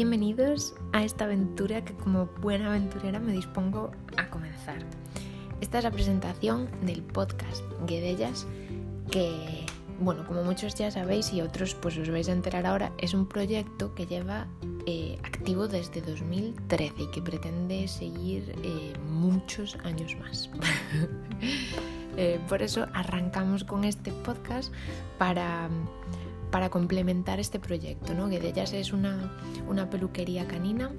Bienvenidos 0.00 0.74
a 0.94 1.04
esta 1.04 1.26
aventura 1.26 1.84
que 1.84 1.92
como 1.92 2.24
buena 2.40 2.68
aventurera 2.68 3.20
me 3.20 3.32
dispongo 3.32 3.90
a 4.16 4.30
comenzar. 4.30 4.78
Esta 5.60 5.76
es 5.76 5.84
la 5.84 5.90
presentación 5.90 6.70
del 6.80 7.02
podcast 7.02 7.62
Guedellas 7.86 8.46
que, 9.10 9.66
bueno, 10.00 10.26
como 10.26 10.42
muchos 10.42 10.74
ya 10.74 10.90
sabéis 10.90 11.34
y 11.34 11.42
otros 11.42 11.74
pues 11.74 11.98
os 11.98 12.08
vais 12.08 12.30
a 12.30 12.32
enterar 12.32 12.64
ahora, 12.64 12.92
es 12.96 13.12
un 13.12 13.28
proyecto 13.28 13.94
que 13.94 14.06
lleva 14.06 14.46
eh, 14.86 15.18
activo 15.22 15.68
desde 15.68 16.00
2013 16.00 16.94
y 16.96 17.10
que 17.10 17.20
pretende 17.20 17.86
seguir 17.86 18.54
eh, 18.64 18.94
muchos 19.06 19.76
años 19.84 20.16
más. 20.18 20.48
Eh, 22.16 22.40
por 22.48 22.60
eso 22.60 22.86
arrancamos 22.92 23.62
con 23.62 23.84
este 23.84 24.10
podcast 24.10 24.74
para 25.16 25.70
para 26.50 26.70
complementar 26.70 27.40
este 27.40 27.58
proyecto. 27.58 28.14
¿no? 28.14 28.28
Guedellas 28.28 28.72
es 28.72 28.92
una, 28.92 29.32
una 29.68 29.90
peluquería 29.90 30.46
canina 30.46 30.90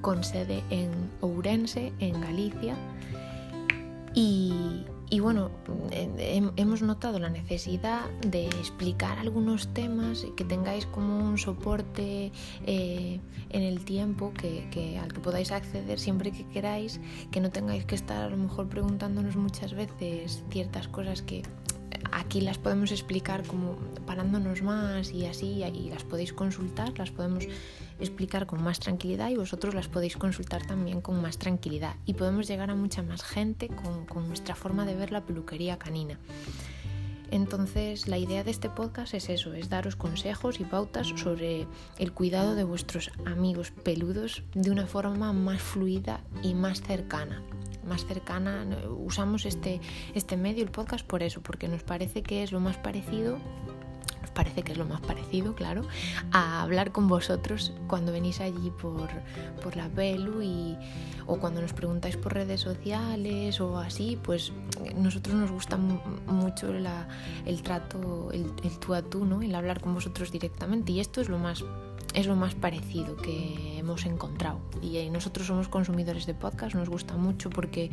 con 0.00 0.24
sede 0.24 0.62
en 0.70 0.90
Ourense, 1.20 1.92
en 1.98 2.20
Galicia. 2.20 2.76
Y, 4.14 4.84
y 5.10 5.20
bueno, 5.20 5.50
hemos 6.56 6.82
notado 6.82 7.18
la 7.18 7.30
necesidad 7.30 8.08
de 8.20 8.46
explicar 8.46 9.18
algunos 9.18 9.72
temas 9.72 10.26
que 10.36 10.44
tengáis 10.44 10.86
como 10.86 11.18
un 11.18 11.38
soporte 11.38 12.32
eh, 12.66 13.20
en 13.50 13.62
el 13.62 13.84
tiempo 13.84 14.32
que, 14.34 14.68
que, 14.70 14.98
al 14.98 15.12
que 15.12 15.20
podáis 15.20 15.52
acceder 15.52 15.98
siempre 15.98 16.30
que 16.30 16.46
queráis, 16.48 17.00
que 17.30 17.40
no 17.40 17.50
tengáis 17.50 17.84
que 17.84 17.94
estar 17.94 18.22
a 18.22 18.28
lo 18.28 18.36
mejor 18.36 18.68
preguntándonos 18.68 19.36
muchas 19.36 19.72
veces 19.72 20.42
ciertas 20.50 20.88
cosas 20.88 21.22
que 21.22 21.42
aquí 22.12 22.40
las 22.40 22.58
podemos 22.58 22.90
explicar 22.90 23.46
como 23.46 23.76
parándonos 24.06 24.62
más 24.62 25.12
y 25.12 25.26
así, 25.26 25.62
y 25.64 25.90
las 25.90 26.04
podéis 26.04 26.32
consultar, 26.32 26.98
las 26.98 27.10
podemos 27.10 27.44
explicar 28.00 28.46
con 28.46 28.62
más 28.62 28.80
tranquilidad 28.80 29.30
y 29.30 29.36
vosotros 29.36 29.74
las 29.74 29.88
podéis 29.88 30.16
consultar 30.16 30.66
también 30.66 31.00
con 31.00 31.20
más 31.20 31.38
tranquilidad. 31.38 31.96
Y 32.06 32.14
podemos 32.14 32.48
llegar 32.48 32.70
a 32.70 32.74
mucha 32.74 33.02
más 33.02 33.22
gente 33.22 33.68
con, 33.68 34.06
con 34.06 34.28
nuestra 34.28 34.54
forma 34.54 34.86
de 34.86 34.94
ver 34.94 35.12
la 35.12 35.24
peluquería 35.24 35.78
canina. 35.78 36.18
Entonces, 37.30 38.08
la 38.08 38.16
idea 38.16 38.42
de 38.42 38.50
este 38.50 38.70
podcast 38.70 39.12
es 39.12 39.28
eso, 39.28 39.52
es 39.52 39.68
daros 39.68 39.96
consejos 39.96 40.60
y 40.60 40.64
pautas 40.64 41.08
sobre 41.08 41.66
el 41.98 42.12
cuidado 42.12 42.54
de 42.54 42.64
vuestros 42.64 43.10
amigos 43.26 43.70
peludos 43.70 44.42
de 44.54 44.70
una 44.70 44.86
forma 44.86 45.32
más 45.34 45.60
fluida 45.60 46.22
y 46.42 46.54
más 46.54 46.80
cercana 46.80 47.42
más 47.88 48.06
cercana. 48.06 48.66
Usamos 48.88 49.46
este, 49.46 49.80
este 50.14 50.36
medio, 50.36 50.62
el 50.62 50.70
podcast, 50.70 51.06
por 51.06 51.22
eso, 51.22 51.40
porque 51.40 51.68
nos 51.68 51.82
parece 51.82 52.22
que 52.22 52.42
es 52.42 52.52
lo 52.52 52.60
más 52.60 52.76
parecido 52.76 53.38
nos 54.20 54.30
parece 54.30 54.62
que 54.62 54.72
es 54.72 54.78
lo 54.78 54.84
más 54.84 55.00
parecido, 55.00 55.54
claro, 55.54 55.82
a 56.32 56.62
hablar 56.62 56.92
con 56.92 57.08
vosotros 57.08 57.72
cuando 57.86 58.12
venís 58.12 58.40
allí 58.40 58.70
por, 58.70 59.08
por 59.62 59.76
la 59.76 59.88
pelu 59.88 60.42
y, 60.42 60.76
o 61.26 61.38
cuando 61.38 61.60
nos 61.60 61.72
preguntáis 61.72 62.16
por 62.16 62.34
redes 62.34 62.60
sociales 62.60 63.60
o 63.60 63.78
así, 63.78 64.18
pues 64.22 64.52
nosotros 64.96 65.34
nos 65.34 65.50
gusta 65.50 65.76
mucho 65.76 66.72
el 67.46 67.62
trato, 67.62 68.30
el, 68.32 68.52
el 68.64 68.78
tú 68.78 68.94
a 68.94 69.02
tú, 69.02 69.24
¿no? 69.24 69.42
el 69.42 69.54
hablar 69.54 69.80
con 69.80 69.94
vosotros 69.94 70.32
directamente 70.32 70.92
y 70.92 71.00
esto 71.00 71.20
es 71.20 71.28
lo 71.28 71.38
más 71.38 71.64
es 72.14 72.26
lo 72.26 72.36
más 72.36 72.54
parecido 72.54 73.16
que 73.16 73.78
hemos 73.78 74.06
encontrado. 74.06 74.60
Y 74.82 74.98
eh, 74.98 75.10
nosotros 75.10 75.46
somos 75.46 75.68
consumidores 75.68 76.26
de 76.26 76.34
podcast, 76.34 76.74
nos 76.74 76.88
gusta 76.88 77.16
mucho 77.16 77.50
porque 77.50 77.90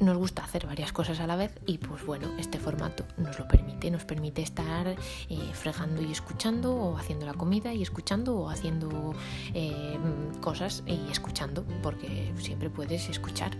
nos 0.00 0.16
gusta 0.16 0.42
hacer 0.42 0.66
varias 0.66 0.92
cosas 0.92 1.20
a 1.20 1.26
la 1.26 1.36
vez 1.36 1.52
y 1.66 1.78
pues 1.78 2.04
bueno, 2.04 2.28
este 2.38 2.58
formato 2.58 3.04
nos 3.16 3.38
lo 3.38 3.46
permite, 3.46 3.90
nos 3.90 4.04
permite 4.04 4.42
estar 4.42 4.88
eh, 4.88 4.96
fregando 5.52 6.02
y 6.02 6.10
escuchando 6.10 6.74
o 6.74 6.98
haciendo 6.98 7.26
la 7.26 7.34
comida 7.34 7.72
y 7.72 7.82
escuchando 7.82 8.36
o 8.36 8.50
haciendo 8.50 9.14
eh, 9.54 9.96
cosas 10.40 10.82
y 10.86 11.10
escuchando, 11.10 11.64
porque 11.82 12.32
siempre 12.38 12.70
puedes 12.70 13.08
escuchar 13.08 13.56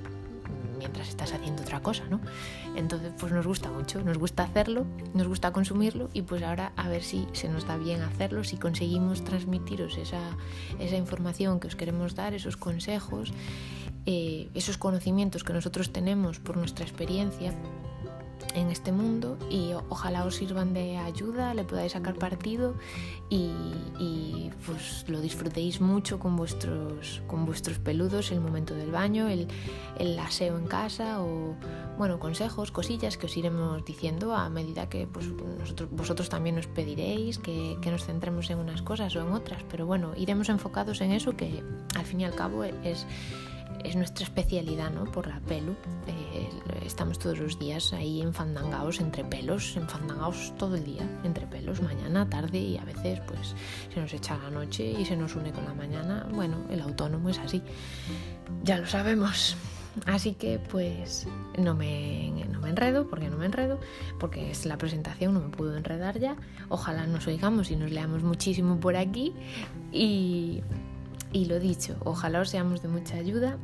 mientras 0.83 1.09
estás 1.09 1.33
haciendo 1.33 1.63
otra 1.63 1.81
cosa, 1.81 2.03
¿no? 2.11 2.21
Entonces, 2.75 3.13
pues 3.17 3.33
nos 3.33 3.47
gusta 3.47 3.71
mucho, 3.71 4.03
nos 4.03 4.19
gusta 4.19 4.43
hacerlo, 4.43 4.85
nos 5.15 5.29
gusta 5.29 5.53
consumirlo 5.53 6.11
y 6.13 6.23
pues 6.23 6.43
ahora 6.43 6.73
a 6.77 6.89
ver 6.89 7.05
si 7.05 7.29
se 7.35 7.49
nos 7.49 7.69
da 7.69 7.77
bien 7.77 8.03
hacerlo, 8.03 8.43
si 8.43 8.57
conseguimos 8.57 9.23
transmitiros 9.23 9.97
esa, 9.97 10.21
esa 10.81 10.97
información 10.97 11.61
que 11.61 11.69
os 11.69 11.77
queremos 11.77 12.17
dar, 12.17 12.35
esos 12.35 12.57
consejos, 12.57 13.33
eh, 14.07 14.51
esos 14.55 14.77
conocimientos 14.77 15.45
que 15.45 15.53
nosotros 15.53 15.93
tenemos 15.93 16.41
por 16.41 16.57
nuestra 16.57 16.85
experiencia 16.85 17.55
en 18.55 18.71
este 18.71 18.91
mundo 18.91 19.39
y 19.49 19.73
ojalá 19.89 20.25
os 20.25 20.37
sirvan 20.37 20.75
de 20.75 20.99
ayuda, 20.99 21.55
le 21.55 21.65
podáis 21.65 21.93
sacar 21.93 22.15
partido 22.15 22.75
y, 23.31 23.53
lo 25.13 25.21
disfrutéis 25.21 25.81
mucho 25.81 26.19
con 26.19 26.37
vuestros, 26.37 27.23
con 27.27 27.47
vuestros 27.47 27.79
peludos, 27.79 28.33
el 28.33 28.41
momento 28.41 28.75
del 28.75 28.91
baño, 28.91 29.29
el, 29.29 29.47
el, 29.99 30.19
aseo 30.19 30.59
en 30.59 30.67
casa 30.67 31.23
o 31.23 31.55
bueno, 31.99 32.19
consejos, 32.19 32.73
cosillas 32.73 33.17
que 33.17 33.27
os 33.27 33.37
iremos 33.37 33.85
diciendo 33.85 34.35
a 34.35 34.49
medida 34.49 34.89
que 34.89 35.07
pues, 35.07 35.27
nosotros, 35.59 35.91
vosotros 35.93 36.29
también 36.29 36.57
nos 36.57 36.67
pediréis 36.67 37.39
que, 37.39 37.77
que 37.81 37.91
nos 37.91 38.05
centremos 38.05 38.51
en 38.51 38.59
unas 38.59 38.83
cosas 38.83 39.15
o 39.15 39.21
en 39.21 39.33
otras, 39.33 39.63
pero 39.71 39.87
bueno, 39.87 40.13
iremos 40.17 40.49
enfocados 40.49 41.01
en 41.01 41.13
eso 41.13 41.37
que 41.37 41.63
al 41.97 42.05
fin 42.05 42.23
y 42.23 42.25
al 42.25 42.35
cabo 42.35 42.65
es 42.65 43.07
es 43.85 43.97
nuestra 43.97 44.25
especialidad, 44.25 44.91
¿no? 44.91 45.05
Por 45.05 45.27
la 45.27 45.41
pelu. 45.41 45.73
Eh, 46.07 46.49
estamos 46.85 47.19
todos 47.19 47.39
los 47.39 47.59
días 47.59 47.93
ahí 47.93 48.21
enfandangados 48.21 49.01
entre 49.01 49.25
pelos, 49.25 49.77
enfandangados 49.77 50.53
todo 50.59 50.77
el 50.77 50.85
día 50.85 51.03
entre 51.25 51.47
pelos, 51.47 51.83
mañana, 51.83 52.29
tarde 52.29 52.59
y 52.59 52.79
a 52.79 52.85
veces 52.85 53.21
pues 53.27 53.55
se 53.93 54.01
nos 54.01 54.13
echa 54.13 54.39
la 54.39 54.51
noche 54.51 54.85
y 54.85 55.05
se 55.05 55.17
nos 55.17 55.35
une 55.35 55.53
con 55.53 55.65
la 55.65 55.75
mañana. 55.75 56.27
Bueno, 56.33 56.57
el 56.71 56.81
autónomo 56.81 57.29
es 57.29 57.39
así. 57.39 57.63
Ya 58.65 58.79
lo 58.79 58.87
sabemos. 58.87 59.57
Así 60.07 60.33
que 60.33 60.59
pues 60.59 61.27
no 61.59 61.75
me, 61.75 62.47
no 62.51 62.61
me 62.61 62.71
enredo, 62.71 63.09
porque 63.09 63.29
no 63.29 63.37
me 63.37 63.47
enredo, 63.47 63.79
porque 64.19 64.51
es 64.51 64.65
la 64.65 64.79
presentación, 64.79 65.35
no 65.35 65.41
me 65.41 65.51
puedo 65.51 65.77
enredar 65.77 66.19
ya. 66.19 66.37
Ojalá 66.71 67.07
nos 67.07 67.27
oigamos 67.27 67.71
y 67.71 67.77
nos 67.77 67.91
leamos 67.91 68.23
muchísimo 68.23 68.81
por 68.81 68.97
aquí. 68.97 69.35
Y, 69.93 70.63
y 71.33 71.47
lo 71.47 71.59
dicho, 71.59 71.97
ojalá 72.05 72.41
os 72.41 72.51
seamos 72.51 72.83
de 72.83 72.89
mucha 72.89 73.17
ayuda 73.17 73.59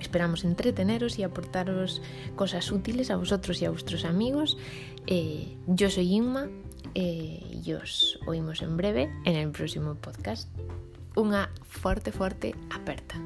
Esperamos 0.00 0.44
entreteneros 0.44 1.18
y 1.18 1.22
aportaros 1.22 2.02
cosas 2.34 2.70
útiles 2.70 3.10
a 3.10 3.16
vosotros 3.16 3.60
y 3.62 3.64
a 3.64 3.70
vuestros 3.70 4.04
amigos. 4.04 4.58
Eh, 5.06 5.56
yo 5.66 5.90
soy 5.90 6.12
Inma 6.12 6.48
eh, 6.94 7.60
y 7.64 7.72
os 7.72 8.18
oímos 8.26 8.62
en 8.62 8.76
breve 8.76 9.10
en 9.24 9.36
el 9.36 9.50
próximo 9.50 9.94
podcast. 9.94 10.48
Una 11.16 11.50
fuerte, 11.62 12.12
fuerte 12.12 12.54
aperta. 12.70 13.16